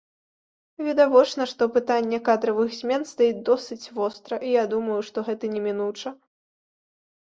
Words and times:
Відавочна, 0.85 1.43
што 1.51 1.67
пытанне 1.75 2.19
кадравых 2.31 2.69
змен 2.79 3.01
стаіць 3.11 3.45
досыць 3.53 3.91
востра, 3.99 4.35
і 4.49 4.57
я 4.57 4.65
думаю, 4.73 4.99
што 5.11 5.17
гэта 5.29 5.45
немінуча. 5.57 6.09